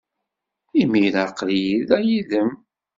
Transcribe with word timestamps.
Imir-a, 0.81 1.21
aql-iyi 1.27 1.79
da, 1.87 1.97
yid-m. 2.07 2.49